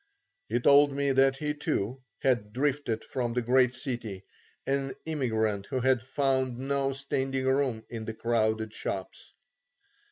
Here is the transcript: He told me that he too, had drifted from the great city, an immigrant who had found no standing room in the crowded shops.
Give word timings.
He 0.49 0.59
told 0.59 0.91
me 0.91 1.11
that 1.11 1.35
he 1.35 1.53
too, 1.53 2.01
had 2.23 2.53
drifted 2.53 3.03
from 3.05 3.33
the 3.33 3.43
great 3.43 3.75
city, 3.75 4.23
an 4.65 4.95
immigrant 5.05 5.67
who 5.67 5.79
had 5.79 6.01
found 6.01 6.57
no 6.57 6.91
standing 6.93 7.45
room 7.45 7.85
in 7.87 8.05
the 8.05 8.15
crowded 8.15 8.73
shops. 8.73 9.31